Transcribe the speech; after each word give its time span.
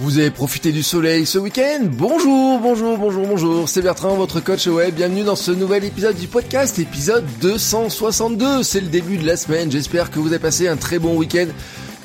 Vous 0.00 0.18
avez 0.18 0.30
profité 0.30 0.72
du 0.72 0.82
soleil 0.82 1.26
ce 1.26 1.36
week-end 1.36 1.80
Bonjour, 1.82 2.58
bonjour, 2.58 2.96
bonjour, 2.96 3.26
bonjour, 3.26 3.68
c'est 3.68 3.82
Bertrand, 3.82 4.14
votre 4.14 4.40
coach 4.40 4.66
web. 4.66 4.94
Bienvenue 4.94 5.24
dans 5.24 5.36
ce 5.36 5.50
nouvel 5.50 5.84
épisode 5.84 6.16
du 6.16 6.26
podcast, 6.26 6.78
épisode 6.78 7.26
262. 7.42 8.62
C'est 8.62 8.80
le 8.80 8.86
début 8.86 9.18
de 9.18 9.26
la 9.26 9.36
semaine, 9.36 9.70
j'espère 9.70 10.10
que 10.10 10.18
vous 10.18 10.28
avez 10.28 10.38
passé 10.38 10.68
un 10.68 10.78
très 10.78 10.98
bon 10.98 11.18
week-end, 11.18 11.48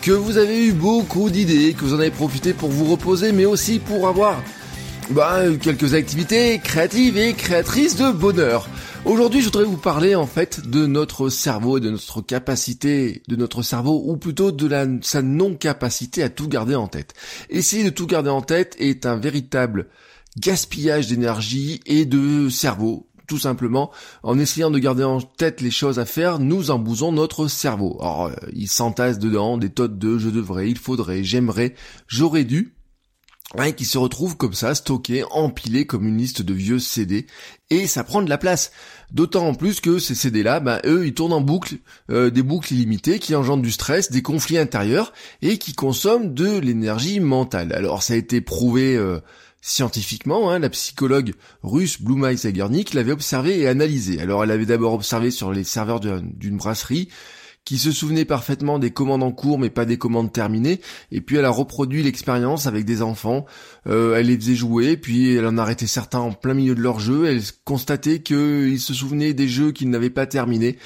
que 0.02 0.12
vous 0.12 0.38
avez 0.38 0.66
eu 0.66 0.73
beaucoup 0.73 1.30
d'idées, 1.30 1.73
que 1.73 1.86
vous 1.86 1.94
en 1.94 2.00
avez 2.00 2.12
profité 2.12 2.52
pour 2.52 2.67
vous 2.70 2.84
reposer, 2.84 3.31
mais 3.31 3.45
aussi 3.45 3.80
pour 3.80 4.09
avoir 4.09 4.41
bah, 5.12 5.44
quelques 5.62 5.94
activités 5.94 6.59
créatives 6.62 7.17
et 7.17 7.31
créatrices 7.31 7.95
de 7.95 8.12
bonheur. 8.12 8.67
Aujourd'hui, 9.05 9.41
je 9.41 9.45
voudrais 9.45 9.66
vous 9.66 9.77
parler 9.77 10.16
en 10.16 10.26
fait 10.26 10.68
de 10.68 10.88
notre 10.88 11.30
cerveau 11.30 11.77
et 11.77 11.80
de 11.80 11.91
notre 11.91 12.22
capacité 12.22 13.22
de 13.28 13.36
notre 13.36 13.62
cerveau, 13.62 14.02
ou 14.04 14.18
plutôt 14.18 14.52
de 14.52 15.00
sa 15.04 15.22
non-capacité 15.22 16.23
à 16.23 16.30
tout 16.30 16.47
garder 16.47 16.73
en 16.73 16.88
tête. 16.88 17.14
Essayer 17.52 17.84
de 17.84 17.92
tout 17.92 18.08
garder 18.08 18.31
en 18.31 18.42
tête 18.42 18.75
est 18.80 19.06
un 19.06 19.17
véritable 19.17 19.89
gaspillage 20.39 21.06
d'énergie 21.06 21.81
et 21.86 22.06
de 22.06 22.50
cerveau. 22.50 23.08
Tout 23.28 23.38
simplement, 23.38 23.92
en 24.23 24.39
essayant 24.39 24.72
de 24.72 24.80
garder 24.80 25.03
en 25.03 25.22
tête 25.22 25.62
les 25.62 25.72
choses 25.72 26.00
à 26.00 26.06
faire, 26.06 26.40
nous 26.40 26.72
embousons 26.72 27.12
notre 27.12 27.47
cerveau. 27.47 27.97
Alors, 28.02 28.25
euh, 28.25 28.34
il 28.53 28.67
s'entasse 28.67 29.19
dedans 29.19 29.58
des 29.58 29.69
tonnes 29.69 30.00
de 30.00 30.17
je 30.17 30.30
devrais, 30.30 30.69
il 30.69 30.80
faudrait, 30.80 31.23
j'aimerais, 31.23 31.75
j'aurais 32.08 32.44
dû, 32.44 32.75
qui 33.75 33.86
se 33.86 33.97
retrouve 33.97 34.38
comme 34.38 34.53
ça, 34.53 34.75
stocké, 34.75 35.23
empilé 35.31 35.86
comme 35.86 36.08
une 36.08 36.17
liste 36.17 36.42
de 36.42 36.53
vieux 36.53 36.80
CD, 36.80 37.28
et 37.69 37.88
ça 37.88 38.03
prend 38.03 38.22
de 38.22 38.30
la 38.30 38.38
place. 38.38 38.72
D'autant 39.11 39.48
en 39.48 39.53
plus 39.53 39.81
que 39.81 40.00
ces 40.00 40.16
CD-là, 40.16 40.59
ben, 40.59 40.80
eux, 40.86 41.06
ils 41.06 41.14
tournent 41.14 41.34
en 41.34 41.42
boucle, 41.42 41.75
euh, 42.09 42.30
des 42.30 42.44
boucles 42.44 42.73
illimitées 42.73 43.20
qui 43.20 43.36
engendrent 43.36 43.62
du 43.62 43.72
stress, 43.72 44.12
des 44.12 44.22
conflits 44.22 44.58
intérieurs, 44.58 45.14
et 45.42 45.58
qui 45.58 45.73
consomment 45.73 46.34
de 46.34 46.58
l'énergie 46.58 47.20
mentale. 47.20 47.73
Alors 47.73 48.03
ça 48.03 48.14
a 48.14 48.17
été 48.17 48.42
prouvé 48.42 48.95
euh, 48.95 49.20
scientifiquement, 49.62 50.52
hein, 50.52 50.59
la 50.59 50.70
psychologue 50.70 51.34
russe 51.64 52.02
Blumai 52.02 52.36
Zagernik 52.36 52.94
l'avait 52.94 53.12
observé 53.12 53.59
et 53.59 53.67
analysé. 53.67 54.22
Alors 54.22 54.44
elle 54.44 54.52
avait 54.52 54.66
d'abord 54.66 54.94
observé 54.94 55.31
sur 55.31 55.52
les 55.52 55.64
serveurs 55.64 56.00
d'une 56.00 56.58
brasserie, 56.58 57.09
qui 57.66 57.80
se 57.80 57.91
souvenait 57.91 58.25
parfaitement 58.25 58.80
des 58.80 58.91
commandes 58.91 59.23
en 59.23 59.31
cours 59.31 59.59
mais 59.59 59.71
pas 59.71 59.85
des 59.85 59.97
commandes 59.97 60.31
terminées, 60.31 60.80
et 61.11 61.19
puis 61.19 61.38
elle 61.38 61.45
a 61.45 61.49
reproduit 61.49 62.03
l'expérience 62.03 62.67
avec 62.67 62.85
des 62.85 63.02
enfants, 63.02 63.45
euh, 63.88 64.16
elle 64.16 64.27
les 64.27 64.38
faisait 64.38 64.55
jouer, 64.55 64.95
puis 64.97 65.35
elle 65.35 65.47
en 65.47 65.57
arrêtait 65.57 65.88
certains 65.88 66.19
en 66.19 66.31
plein 66.31 66.53
milieu 66.53 66.75
de 66.75 66.81
leur 66.81 66.99
jeu, 66.99 67.25
elle 67.25 67.41
constatait 67.66 68.19
qu'ils 68.19 68.80
se 68.80 68.94
souvenaient 68.94 69.33
des 69.33 69.47
jeux 69.47 69.72
qu'ils 69.72 69.89
n'avaient 69.89 70.09
pas 70.11 70.27
terminés, 70.27 70.77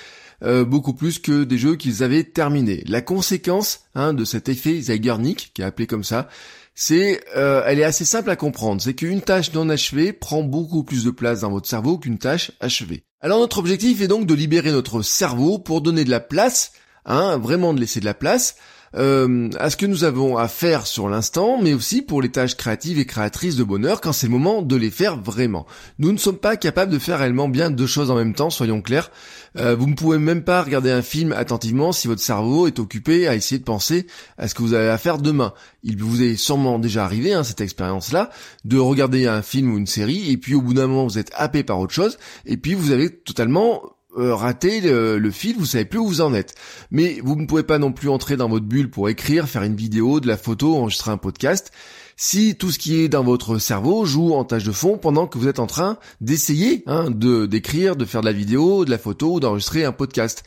euh, 0.42 0.64
beaucoup 0.64 0.94
plus 0.94 1.20
que 1.20 1.44
des 1.44 1.58
jeux 1.58 1.76
qu'ils 1.76 2.02
avaient 2.02 2.24
terminés. 2.24 2.84
La 2.88 3.02
conséquence 3.02 3.82
hein, 3.94 4.14
de 4.14 4.24
cet 4.24 4.48
effet 4.48 4.80
Zeigarnik, 4.80 5.52
qui 5.54 5.62
est 5.62 5.66
appelé 5.66 5.86
comme 5.86 6.06
ça, 6.06 6.30
c'est, 6.76 7.22
euh, 7.36 7.62
elle 7.66 7.80
est 7.80 7.84
assez 7.84 8.06
simple 8.06 8.30
à 8.30 8.38
comprendre. 8.38 8.82
C'est 8.82 8.94
qu'une 8.94 9.22
tâche 9.22 9.52
non 9.54 9.68
achevée 9.68 10.14
prend 10.14 10.44
beaucoup 10.44 10.86
plus 10.86 11.04
de 11.04 11.12
place 11.12 11.42
dans 11.42 11.52
votre 11.52 11.68
cerveau 11.68 11.98
qu'une 11.98 12.20
tâche 12.20 12.54
achevée. 12.62 13.04
Alors 13.22 13.40
notre 13.40 13.58
objectif 13.58 14.02
est 14.02 14.08
donc 14.08 14.26
de 14.26 14.34
libérer 14.34 14.72
notre 14.72 15.02
cerveau 15.02 15.60
pour 15.60 15.82
donner 15.82 16.06
de 16.06 16.10
la 16.10 16.22
place, 16.22 16.72
hein, 17.06 17.38
vraiment 17.38 17.74
de 17.74 17.82
laisser 17.82 18.00
de 18.00 18.06
la 18.06 18.14
place 18.14 18.56
euh, 18.96 19.50
à 19.60 19.70
ce 19.70 19.78
que 19.78 19.86
nous 19.86 20.04
avons 20.04 20.38
à 20.38 20.48
faire 20.48 20.88
sur 20.88 21.10
l'instant, 21.10 21.60
mais 21.62 21.74
aussi 21.74 22.02
pour 22.02 22.22
les 22.22 22.30
tâches 22.30 22.56
créatives 22.56 23.00
et 23.00 23.06
créatrices 23.06 23.56
de 23.56 23.64
bonheur 23.64 24.02
quand 24.02 24.14
c'est 24.14 24.28
le 24.28 24.34
moment 24.34 24.62
de 24.62 24.76
les 24.76 24.90
faire 24.90 25.18
vraiment. 25.18 25.66
Nous 26.00 26.12
ne 26.12 26.18
sommes 26.18 26.38
pas 26.38 26.58
capables 26.58 26.92
de 26.92 27.00
faire 27.00 27.20
réellement 27.20 27.50
bien 27.50 27.70
deux 27.70 27.88
choses 27.88 28.12
en 28.12 28.16
même 28.16 28.34
temps, 28.34 28.50
soyons 28.50 28.82
clairs. 28.82 29.12
Euh, 29.58 29.76
vous 29.76 29.88
ne 29.88 29.96
pouvez 29.96 30.18
même 30.18 30.44
pas 30.44 30.62
regarder 30.62 30.92
un 30.92 31.02
film 31.02 31.32
attentivement 31.32 31.92
si 31.92 32.08
votre 32.08 32.22
cerveau 32.22 32.68
est 32.68 32.80
occupé 32.80 33.28
à 33.28 33.36
essayer 33.36 33.60
de 33.60 33.64
penser 33.64 34.08
à 34.38 34.48
ce 34.48 34.56
que 34.56 34.62
vous 34.62 34.74
avez 34.74 34.90
à 34.90 34.98
faire 34.98 35.18
demain. 35.18 35.54
Il 35.84 36.02
vous 36.02 36.22
est 36.22 36.36
sûrement 36.36 36.80
déjà 36.80 37.06
arrivé, 37.06 37.34
hein, 37.34 37.44
cette 37.44 37.62
expérience-là, 37.62 38.30
de 38.66 38.78
regarder 38.78 39.28
un 39.28 39.42
film 39.42 39.74
ou 39.74 39.78
une 39.78 39.88
série, 39.88 40.32
et 40.32 40.38
puis 40.38 40.56
au 40.56 40.62
bout 40.62 40.74
d'un 40.74 40.88
moment 40.88 41.06
vous 41.06 41.18
êtes 41.18 41.32
happé 41.36 41.64
par 41.64 41.80
autre 41.80 41.94
chose, 41.94 42.18
et 42.46 42.58
puis 42.58 42.74
vous 42.74 42.92
avez 42.92 43.10
totalement 43.10 43.82
euh, 44.18 44.34
raté 44.34 44.82
le, 44.82 45.32
fil, 45.32 45.56
vous 45.58 45.66
savez 45.66 45.86
plus 45.86 46.00
où 46.00 46.08
vous 46.08 46.22
en 46.22 46.34
êtes. 46.34 46.56
Mais 46.92 47.20
vous 47.24 47.36
ne 47.36 47.46
pouvez 47.46 47.64
pas 47.64 47.78
non 47.78 47.92
plus 47.92 48.10
entrer 48.10 48.38
dans 48.38 48.50
votre 48.50 48.66
bulle 48.66 48.90
pour 48.90 49.10
écrire, 49.10 49.48
faire 49.48 49.64
une 49.64 49.76
vidéo, 49.76 50.20
de 50.20 50.28
la 50.28 50.38
photo, 50.38 50.76
enregistrer 50.76 51.12
un 51.12 51.18
podcast, 51.18 51.72
si 52.18 52.56
tout 52.56 52.70
ce 52.72 52.80
qui 52.80 53.02
est 53.02 53.08
dans 53.08 53.24
votre 53.24 53.60
cerveau 53.60 54.06
joue 54.06 54.34
en 54.34 54.44
tâche 54.44 54.66
de 54.66 54.72
fond 54.72 54.98
pendant 54.98 55.26
que 55.26 55.38
vous 55.38 55.48
êtes 55.48 55.60
en 55.60 55.68
train 55.68 55.98
d'essayer 56.20 56.84
hein, 56.86 57.10
de 57.12 57.46
d'écrire, 57.46 57.96
de 57.96 58.04
faire 58.04 58.20
de 58.22 58.26
la 58.26 58.34
vidéo, 58.34 58.84
de 58.84 58.90
la 58.90 58.98
photo 58.98 59.40
d'enregistrer 59.40 59.86
un 59.86 59.94
podcast. 59.94 60.44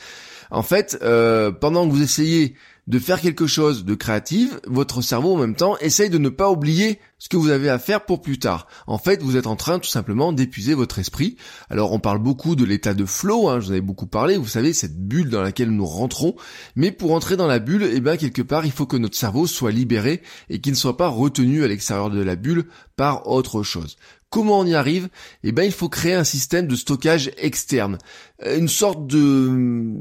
En 0.51 0.63
fait, 0.63 0.99
euh, 1.01 1.51
pendant 1.51 1.89
que 1.89 1.93
vous 1.93 2.03
essayez 2.03 2.55
de 2.89 2.99
faire 2.99 3.21
quelque 3.21 3.47
chose 3.47 3.85
de 3.85 3.95
créatif, 3.95 4.59
votre 4.67 5.03
cerveau 5.03 5.35
en 5.35 5.39
même 5.39 5.55
temps 5.55 5.77
essaye 5.79 6.11
de 6.11 6.19
ne 6.19 6.29
pas 6.29 6.51
oublier 6.51 6.99
ce 7.19 7.29
que 7.29 7.37
vous 7.37 7.51
avez 7.51 7.69
à 7.69 7.79
faire 7.79 8.05
pour 8.05 8.21
plus 8.21 8.41
tard. 8.41 8.67
En 8.89 8.99
fait, 8.99 9.23
vous 9.23 9.37
êtes 9.37 9.47
en 9.47 9.55
train 9.55 9.79
tout 9.79 9.89
simplement 9.89 10.33
d'épuiser 10.33 10.75
votre 10.75 10.99
esprit. 10.99 11.37
Alors 11.71 11.93
on 11.93 12.01
parle 12.01 12.19
beaucoup 12.19 12.57
de 12.57 12.65
l'état 12.65 12.95
de 12.95 13.05
flow, 13.05 13.49
hein, 13.49 13.61
je 13.61 13.67
vous 13.67 13.73
avais 13.73 13.81
beaucoup 13.81 14.07
parlé, 14.07 14.37
vous 14.37 14.49
savez, 14.49 14.73
cette 14.73 14.99
bulle 14.99 15.31
dans 15.31 15.43
laquelle 15.43 15.71
nous 15.71 15.87
rentrons, 15.87 16.35
mais 16.75 16.91
pour 16.91 17.15
entrer 17.15 17.37
dans 17.37 17.47
la 17.47 17.61
bulle, 17.61 17.89
eh 17.93 18.01
bien 18.01 18.17
quelque 18.17 18.43
part, 18.43 18.67
il 18.67 18.73
faut 18.73 18.87
que 18.87 18.97
notre 18.97 19.17
cerveau 19.17 19.47
soit 19.47 19.71
libéré 19.71 20.23
et 20.51 20.61
qu'il 20.61 20.73
ne 20.73 20.79
soit 20.79 20.97
pas 20.97 21.09
retenu 21.09 21.63
à 21.63 21.69
l'extérieur 21.69 22.11
de 22.11 22.23
la 22.23 22.35
bulle 22.35 22.67
par 22.97 23.29
autre 23.29 23.63
chose. 23.63 23.97
Comment 24.33 24.61
on 24.61 24.67
y 24.67 24.75
arrive 24.75 25.11
Eh 25.45 25.53
ben, 25.53 25.65
il 25.65 25.73
faut 25.73 25.91
créer 25.91 26.15
un 26.15 26.25
système 26.25 26.67
de 26.67 26.75
stockage 26.75 27.31
externe, 27.37 27.99
une 28.43 28.67
sorte 28.67 29.07
de 29.07 29.95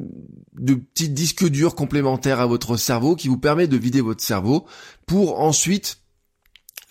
de 0.53 0.75
petit 0.75 1.09
disque 1.09 1.50
dur 1.50 1.75
complémentaire 1.75 2.40
à 2.40 2.46
votre 2.46 2.78
cerveau 2.78 3.18
qui 3.18 3.28
vous 3.28 3.38
permet 3.38 3.68
de 3.68 3.75
vider 3.75 4.00
votre 4.00 4.24
cerveau 4.24 4.66
pour 5.06 5.42
ensuite 5.42 5.97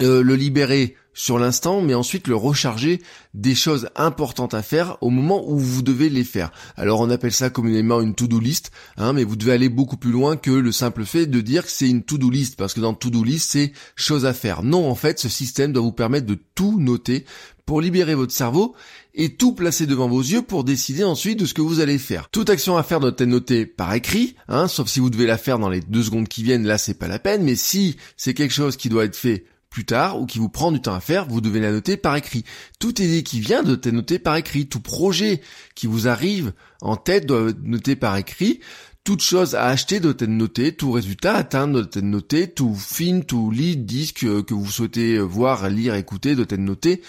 euh, 0.02 0.22
le 0.22 0.34
libérer 0.34 0.96
sur 1.12 1.38
l'instant, 1.38 1.80
mais 1.80 1.94
ensuite 1.94 2.28
le 2.28 2.36
recharger 2.36 3.00
des 3.34 3.54
choses 3.54 3.88
importantes 3.96 4.54
à 4.54 4.62
faire 4.62 4.96
au 5.00 5.10
moment 5.10 5.48
où 5.48 5.58
vous 5.58 5.82
devez 5.82 6.08
les 6.08 6.24
faire. 6.24 6.52
Alors 6.76 7.00
on 7.00 7.10
appelle 7.10 7.32
ça 7.32 7.50
communément 7.50 8.00
une 8.00 8.14
to-do 8.14 8.40
list, 8.40 8.70
hein, 8.96 9.12
mais 9.12 9.24
vous 9.24 9.36
devez 9.36 9.52
aller 9.52 9.68
beaucoup 9.68 9.96
plus 9.96 10.12
loin 10.12 10.36
que 10.36 10.50
le 10.50 10.72
simple 10.72 11.04
fait 11.04 11.26
de 11.26 11.40
dire 11.40 11.64
que 11.64 11.70
c'est 11.70 11.88
une 11.88 12.02
to-do 12.02 12.30
list, 12.30 12.56
parce 12.56 12.74
que 12.74 12.80
dans 12.80 12.94
to-do 12.94 13.24
list 13.24 13.50
c'est 13.50 13.72
choses 13.96 14.26
à 14.26 14.32
faire. 14.32 14.62
Non, 14.62 14.88
en 14.88 14.94
fait, 14.94 15.18
ce 15.18 15.28
système 15.28 15.72
doit 15.72 15.82
vous 15.82 15.92
permettre 15.92 16.26
de 16.26 16.38
tout 16.54 16.80
noter 16.80 17.24
pour 17.66 17.80
libérer 17.80 18.16
votre 18.16 18.32
cerveau 18.32 18.74
et 19.14 19.36
tout 19.36 19.52
placer 19.52 19.86
devant 19.86 20.08
vos 20.08 20.20
yeux 20.20 20.42
pour 20.42 20.64
décider 20.64 21.04
ensuite 21.04 21.38
de 21.38 21.46
ce 21.46 21.54
que 21.54 21.60
vous 21.60 21.80
allez 21.80 21.98
faire. 21.98 22.28
Toute 22.30 22.50
action 22.50 22.76
à 22.76 22.82
faire 22.82 23.00
doit 23.00 23.10
être 23.10 23.22
notée 23.22 23.66
par 23.66 23.94
écrit, 23.94 24.34
hein, 24.48 24.66
sauf 24.66 24.88
si 24.88 24.98
vous 24.98 25.10
devez 25.10 25.26
la 25.26 25.38
faire 25.38 25.58
dans 25.58 25.68
les 25.68 25.80
deux 25.80 26.02
secondes 26.02 26.28
qui 26.28 26.42
viennent, 26.42 26.66
là 26.66 26.78
c'est 26.78 26.94
pas 26.94 27.08
la 27.08 27.18
peine, 27.18 27.44
mais 27.44 27.56
si 27.56 27.96
c'est 28.16 28.34
quelque 28.34 28.54
chose 28.54 28.76
qui 28.76 28.88
doit 28.88 29.04
être 29.04 29.16
fait 29.16 29.44
plus 29.70 29.84
tard 29.84 30.20
ou 30.20 30.26
qui 30.26 30.38
vous 30.38 30.48
prend 30.48 30.72
du 30.72 30.82
temps 30.82 30.94
à 30.94 31.00
faire, 31.00 31.26
vous 31.26 31.40
devez 31.40 31.60
la 31.60 31.70
noter 31.70 31.96
par 31.96 32.16
écrit. 32.16 32.44
Toute 32.80 32.98
idée 32.98 33.22
qui 33.22 33.40
vient 33.40 33.62
doit 33.62 33.74
être 33.74 33.90
notée 33.90 34.18
par 34.18 34.36
écrit. 34.36 34.66
Tout 34.66 34.80
projet 34.80 35.40
qui 35.74 35.86
vous 35.86 36.08
arrive 36.08 36.52
en 36.82 36.96
tête 36.96 37.24
doit 37.24 37.50
être 37.50 37.62
noté 37.62 37.96
par 37.96 38.16
écrit. 38.16 38.60
Toute 39.04 39.22
chose 39.22 39.54
à 39.54 39.66
acheter 39.66 39.98
doit 39.98 40.12
être 40.12 40.26
notée, 40.26 40.72
tout 40.72 40.92
résultat 40.92 41.34
atteint 41.34 41.66
doit 41.66 41.82
être 41.82 42.02
noté, 42.02 42.50
tout 42.50 42.74
film, 42.74 43.24
tout 43.24 43.50
lead, 43.50 43.86
disque 43.86 44.20
que 44.44 44.54
vous 44.54 44.70
souhaitez 44.70 45.18
voir, 45.18 45.70
lire, 45.70 45.94
écouter 45.94 46.34
doit 46.34 46.44
être 46.44 46.58
noté 46.58 47.00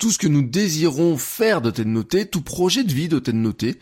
tout 0.00 0.10
ce 0.10 0.18
que 0.18 0.26
nous 0.26 0.42
désirons 0.42 1.18
faire 1.18 1.60
doit 1.60 1.72
être 1.76 1.86
noté, 1.86 2.24
tout 2.24 2.40
projet 2.40 2.82
de 2.82 2.92
vie 2.92 3.08
doit 3.08 3.20
être 3.20 3.34
noté, 3.34 3.78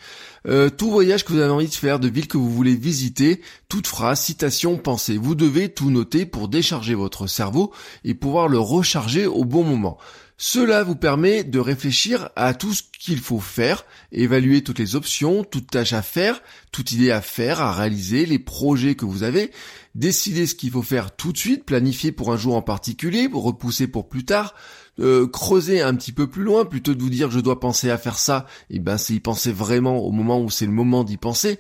euh, 0.49 0.69
tout 0.69 0.91
voyage 0.91 1.25
que 1.25 1.33
vous 1.33 1.39
avez 1.39 1.53
envie 1.53 1.69
de 1.69 1.75
faire, 1.75 2.01
de 2.01 2.09
ville 2.09 2.27
que 2.27 2.37
vous 2.37 2.51
voulez 2.51 2.75
visiter, 2.75 3.41
toute 3.69 3.87
phrase, 3.87 4.21
citation, 4.21 4.77
pensée. 4.77 5.17
Vous 5.17 5.37
devez 5.37 5.69
tout 5.69 5.91
noter 5.91 6.27
pour 6.27 6.49
décharger 6.49 6.95
votre 6.95 7.29
cerveau 7.29 7.73
et 8.05 8.15
pouvoir 8.15 8.49
le 8.49 8.59
recharger 8.59 9.27
au 9.27 9.45
bon 9.45 9.63
moment. 9.63 9.97
Cela 10.41 10.85
vous 10.85 10.95
permet 10.95 11.43
de 11.43 11.59
réfléchir 11.59 12.31
à 12.37 12.55
tout 12.55 12.73
ce 12.73 12.83
qu'il 12.97 13.19
faut 13.19 13.41
faire, 13.41 13.85
évaluer 14.13 14.63
toutes 14.63 14.79
les 14.79 14.95
options, 14.95 15.43
toutes 15.45 15.71
tâches 15.71 15.93
à 15.93 16.03
faire, 16.03 16.41
toute 16.71 16.93
idée 16.93 17.11
à 17.11 17.21
faire, 17.21 17.61
à 17.61 17.73
réaliser, 17.73 18.25
les 18.25 18.39
projets 18.39 18.95
que 18.95 19.05
vous 19.05 19.25
avez, 19.25 19.51
décider 19.97 20.47
ce 20.47 20.55
qu'il 20.55 20.71
faut 20.71 20.83
faire 20.83 21.15
tout 21.15 21.33
de 21.33 21.39
suite, 21.39 21.65
planifier 21.65 22.13
pour 22.13 22.33
un 22.33 22.37
jour 22.37 22.55
en 22.55 22.63
particulier, 22.63 23.29
repousser 23.33 23.89
pour 23.89 24.09
plus 24.09 24.25
tard, 24.25 24.55
euh, 25.01 25.27
creuser 25.27 25.81
un 25.81 25.95
petit 25.95 26.13
peu 26.13 26.27
plus 26.27 26.43
loin, 26.43 26.65
plutôt 26.65 26.95
de 26.95 27.03
vous 27.03 27.11
dire 27.11 27.31
je 27.31 27.41
dois 27.41 27.61
penser 27.61 27.91
à 27.91 27.99
faire 27.99 28.19
ça, 28.19 28.47
et 28.71 28.77
eh 28.77 28.79
ben 28.79 28.99
c'est 28.99 29.15
y 29.15 29.21
penser 29.21 29.53
vraiment 29.53 29.99
au 29.99 30.11
moment 30.11 30.41
où 30.41 30.51
c'est 30.51 30.67
le 30.67 30.73
moment 30.73 31.05
d'y 31.05 31.17
penser. 31.17 31.59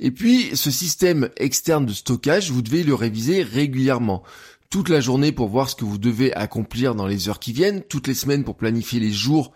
Et 0.00 0.10
puis, 0.10 0.56
ce 0.56 0.70
système 0.70 1.28
externe 1.36 1.86
de 1.86 1.92
stockage, 1.92 2.50
vous 2.50 2.62
devez 2.62 2.84
le 2.84 2.94
réviser 2.94 3.42
régulièrement 3.42 4.22
toute 4.70 4.88
la 4.88 5.00
journée 5.00 5.32
pour 5.32 5.48
voir 5.48 5.70
ce 5.70 5.74
que 5.74 5.84
vous 5.84 5.98
devez 5.98 6.34
accomplir 6.34 6.94
dans 6.94 7.06
les 7.06 7.28
heures 7.28 7.40
qui 7.40 7.52
viennent, 7.52 7.82
toutes 7.82 8.06
les 8.06 8.14
semaines 8.14 8.44
pour 8.44 8.56
planifier 8.56 9.00
les 9.00 9.12
jours 9.12 9.52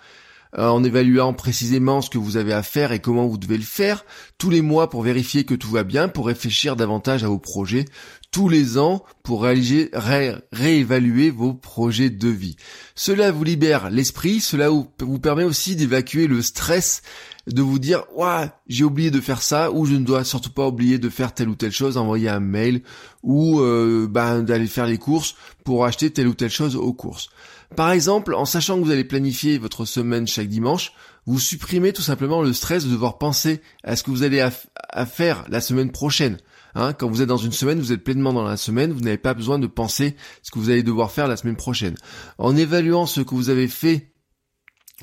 en 0.56 0.84
évaluant 0.84 1.32
précisément 1.32 2.02
ce 2.02 2.10
que 2.10 2.18
vous 2.18 2.36
avez 2.36 2.52
à 2.52 2.62
faire 2.62 2.92
et 2.92 3.00
comment 3.00 3.26
vous 3.26 3.38
devez 3.38 3.56
le 3.56 3.62
faire, 3.62 4.04
tous 4.38 4.50
les 4.50 4.60
mois 4.60 4.90
pour 4.90 5.02
vérifier 5.02 5.44
que 5.44 5.54
tout 5.54 5.70
va 5.70 5.84
bien, 5.84 6.08
pour 6.08 6.26
réfléchir 6.26 6.76
davantage 6.76 7.24
à 7.24 7.28
vos 7.28 7.38
projets, 7.38 7.86
tous 8.32 8.48
les 8.48 8.78
ans 8.78 9.04
pour 9.22 9.42
réévaluer 9.42 11.30
vos 11.30 11.54
projets 11.54 12.10
de 12.10 12.28
vie. 12.28 12.56
Cela 12.94 13.30
vous 13.30 13.44
libère 13.44 13.90
l'esprit, 13.90 14.40
cela 14.40 14.68
vous, 14.70 15.18
permet 15.18 15.44
aussi 15.44 15.76
d'évacuer 15.76 16.26
le 16.26 16.42
stress 16.42 17.02
de 17.48 17.60
vous 17.60 17.78
dire 17.80 18.04
ouais 18.14 18.50
j'ai 18.68 18.84
oublié 18.84 19.10
de 19.10 19.20
faire 19.20 19.42
ça 19.42 19.72
ou 19.72 19.84
je 19.84 19.94
ne 19.94 20.04
dois 20.04 20.22
surtout 20.22 20.52
pas 20.52 20.68
oublier 20.68 20.98
de 20.98 21.08
faire 21.08 21.34
telle 21.34 21.48
ou 21.48 21.56
telle 21.56 21.72
chose 21.72 21.96
envoyer 21.96 22.28
un 22.28 22.40
mail 22.40 22.82
ou 23.24 23.60
euh, 23.60 24.06
bah, 24.08 24.40
d'aller 24.42 24.68
faire 24.68 24.86
les 24.86 24.98
courses 24.98 25.34
pour 25.64 25.84
acheter 25.84 26.10
telle 26.10 26.28
ou 26.28 26.34
telle 26.34 26.50
chose 26.50 26.76
aux 26.76 26.92
courses 26.92 27.30
par 27.74 27.90
exemple 27.90 28.34
en 28.34 28.44
sachant 28.44 28.78
que 28.78 28.84
vous 28.84 28.90
allez 28.90 29.04
planifier 29.04 29.58
votre 29.58 29.84
semaine 29.84 30.26
chaque 30.26 30.48
dimanche 30.48 30.92
vous 31.26 31.38
supprimez 31.38 31.92
tout 31.92 32.02
simplement 32.02 32.42
le 32.42 32.52
stress 32.52 32.84
de 32.84 32.90
devoir 32.90 33.18
penser 33.18 33.62
à 33.84 33.96
ce 33.96 34.02
que 34.02 34.10
vous 34.10 34.22
allez 34.22 34.40
à 34.40 35.06
faire 35.06 35.44
la 35.48 35.60
semaine 35.60 35.92
prochaine 35.92 36.38
Hein, 36.74 36.94
quand 36.94 37.08
vous 37.08 37.20
êtes 37.20 37.28
dans 37.28 37.36
une 37.36 37.52
semaine, 37.52 37.78
vous 37.78 37.92
êtes 37.92 38.02
pleinement 38.02 38.32
dans 38.32 38.44
la 38.44 38.56
semaine, 38.56 38.92
vous 38.92 39.00
n'avez 39.00 39.18
pas 39.18 39.34
besoin 39.34 39.58
de 39.58 39.66
penser 39.66 40.16
ce 40.42 40.50
que 40.50 40.58
vous 40.58 40.70
allez 40.70 40.82
devoir 40.82 41.10
faire 41.10 41.28
la 41.28 41.36
semaine 41.36 41.56
prochaine. 41.56 41.96
En 42.38 42.56
évaluant 42.56 43.06
ce 43.06 43.20
que 43.20 43.34
vous 43.34 43.50
avez 43.50 43.68
fait 43.68 44.11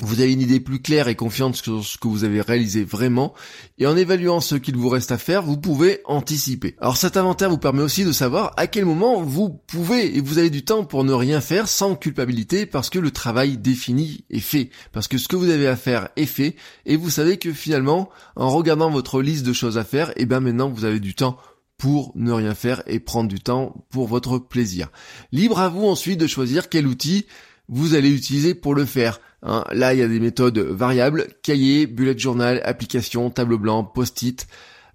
vous 0.01 0.21
avez 0.21 0.33
une 0.33 0.41
idée 0.41 0.59
plus 0.59 0.81
claire 0.81 1.07
et 1.07 1.15
confiante 1.15 1.55
sur 1.55 1.83
ce 1.83 1.97
que 1.97 2.07
vous 2.07 2.23
avez 2.23 2.41
réalisé 2.41 2.83
vraiment, 2.83 3.33
et 3.77 3.87
en 3.87 3.97
évaluant 3.97 4.39
ce 4.39 4.55
qu'il 4.55 4.75
vous 4.75 4.89
reste 4.89 5.11
à 5.11 5.17
faire, 5.17 5.43
vous 5.43 5.57
pouvez 5.57 6.01
anticiper. 6.05 6.75
Alors 6.79 6.97
cet 6.97 7.17
inventaire 7.17 7.49
vous 7.49 7.57
permet 7.57 7.81
aussi 7.81 8.03
de 8.03 8.11
savoir 8.11 8.53
à 8.57 8.67
quel 8.67 8.85
moment 8.85 9.21
vous 9.21 9.49
pouvez 9.49 10.15
et 10.15 10.21
vous 10.21 10.37
avez 10.37 10.49
du 10.49 10.63
temps 10.63 10.83
pour 10.83 11.03
ne 11.03 11.13
rien 11.13 11.41
faire 11.41 11.67
sans 11.67 11.95
culpabilité 11.95 12.65
parce 12.65 12.89
que 12.89 12.99
le 12.99 13.11
travail 13.11 13.57
défini 13.57 14.25
est 14.29 14.39
fait, 14.39 14.69
parce 14.91 15.07
que 15.07 15.17
ce 15.17 15.27
que 15.27 15.35
vous 15.35 15.49
avez 15.49 15.67
à 15.67 15.75
faire 15.75 16.09
est 16.15 16.25
fait, 16.25 16.55
et 16.85 16.95
vous 16.95 17.09
savez 17.09 17.37
que 17.37 17.53
finalement, 17.53 18.09
en 18.35 18.49
regardant 18.49 18.89
votre 18.89 19.21
liste 19.21 19.45
de 19.45 19.53
choses 19.53 19.77
à 19.77 19.83
faire, 19.83 20.09
et 20.11 20.23
eh 20.23 20.25
bien 20.25 20.39
maintenant 20.39 20.69
vous 20.69 20.85
avez 20.85 20.99
du 20.99 21.15
temps 21.15 21.37
pour 21.79 22.11
ne 22.15 22.31
rien 22.31 22.53
faire 22.53 22.83
et 22.85 22.99
prendre 22.99 23.29
du 23.29 23.39
temps 23.39 23.85
pour 23.89 24.07
votre 24.07 24.37
plaisir. 24.37 24.89
Libre 25.31 25.59
à 25.59 25.69
vous 25.69 25.85
ensuite 25.85 26.19
de 26.19 26.27
choisir 26.27 26.69
quel 26.69 26.85
outil 26.85 27.25
vous 27.69 27.93
allez 27.93 28.11
utiliser 28.11 28.55
pour 28.55 28.75
le 28.75 28.85
faire. 28.85 29.21
Hein. 29.43 29.63
là, 29.71 29.93
il 29.93 29.99
y 29.99 30.03
a 30.03 30.07
des 30.07 30.19
méthodes 30.19 30.59
variables, 30.59 31.27
cahier, 31.43 31.87
bullet 31.87 32.17
journal, 32.17 32.61
application, 32.65 33.29
tableau 33.29 33.57
blanc, 33.57 33.83
post-it, 33.85 34.47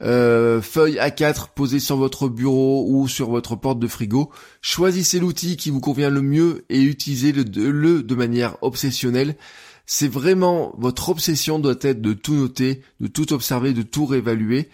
euh, 0.03 0.61
feuille 0.61 0.97
A4 0.97 1.49
posée 1.55 1.81
sur 1.81 1.97
votre 1.97 2.29
bureau 2.29 2.87
ou 2.89 3.09
sur 3.09 3.31
votre 3.31 3.57
porte 3.57 3.79
de 3.79 3.87
frigo. 3.87 4.31
Choisissez 4.61 5.19
l'outil 5.21 5.57
qui 5.57 5.71
vous 5.71 5.81
convient 5.81 6.11
le 6.11 6.21
mieux 6.21 6.65
et 6.69 6.83
utilisez-le 6.83 7.45
le 7.71 8.03
de 8.03 8.15
manière 8.15 8.57
obsessionnelle. 8.63 9.37
C'est 9.87 10.09
vraiment 10.09 10.75
votre 10.79 11.11
obsession 11.11 11.59
doit 11.59 11.77
être 11.83 12.01
de 12.01 12.15
tout 12.15 12.35
noter, 12.35 12.83
de 13.01 13.07
tout 13.07 13.33
observer, 13.33 13.73
de 13.73 13.83
tout 13.83 14.07
réévaluer 14.07 14.71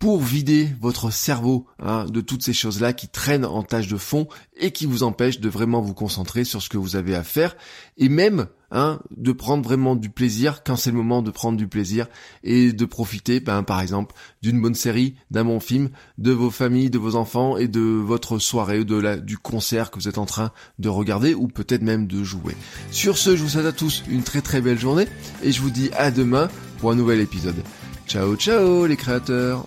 pour 0.00 0.18
vider 0.22 0.70
votre 0.80 1.12
cerveau 1.12 1.66
hein, 1.78 2.06
de 2.06 2.22
toutes 2.22 2.42
ces 2.42 2.54
choses-là 2.54 2.94
qui 2.94 3.06
traînent 3.06 3.44
en 3.44 3.62
tâche 3.62 3.86
de 3.86 3.98
fond 3.98 4.28
et 4.56 4.72
qui 4.72 4.86
vous 4.86 5.02
empêchent 5.02 5.40
de 5.40 5.48
vraiment 5.50 5.82
vous 5.82 5.92
concentrer 5.92 6.44
sur 6.44 6.62
ce 6.62 6.70
que 6.70 6.78
vous 6.78 6.96
avez 6.96 7.14
à 7.14 7.22
faire 7.22 7.54
et 7.98 8.08
même 8.08 8.46
hein, 8.70 8.98
de 9.14 9.30
prendre 9.32 9.62
vraiment 9.62 9.96
du 9.96 10.08
plaisir 10.08 10.62
quand 10.64 10.76
c'est 10.76 10.90
le 10.90 10.96
moment 10.96 11.20
de 11.20 11.30
prendre 11.30 11.58
du 11.58 11.68
plaisir 11.68 12.06
et 12.42 12.72
de 12.72 12.84
profiter 12.86 13.40
ben, 13.40 13.62
par 13.62 13.82
exemple 13.82 14.14
d'une 14.40 14.58
bonne 14.62 14.74
série, 14.74 15.16
d'un 15.30 15.44
bon 15.44 15.60
film, 15.60 15.90
de 16.16 16.32
vos 16.32 16.50
familles, 16.50 16.88
de 16.88 16.98
vos 16.98 17.14
enfants 17.14 17.58
et 17.58 17.68
de 17.68 17.80
votre 17.80 18.38
soirée, 18.38 18.84
de 18.86 18.96
la, 18.96 19.18
du 19.18 19.36
concert 19.36 19.90
que 19.90 19.98
vous 19.98 20.08
êtes 20.08 20.16
en 20.16 20.26
train 20.26 20.50
de 20.78 20.88
regarder 20.88 21.34
ou 21.34 21.46
peut-être 21.46 21.82
même 21.82 22.06
de 22.06 22.24
jouer. 22.24 22.56
Sur 22.90 23.18
ce, 23.18 23.36
je 23.36 23.42
vous 23.42 23.50
souhaite 23.50 23.66
à 23.66 23.72
tous 23.72 24.02
une 24.08 24.22
très 24.22 24.40
très 24.40 24.62
belle 24.62 24.78
journée 24.78 25.08
et 25.42 25.52
je 25.52 25.60
vous 25.60 25.70
dis 25.70 25.90
à 25.92 26.10
demain 26.10 26.48
pour 26.78 26.90
un 26.90 26.94
nouvel 26.94 27.20
épisode. 27.20 27.62
Ciao 28.06 28.34
ciao 28.36 28.86
les 28.86 28.96
créateurs 28.96 29.66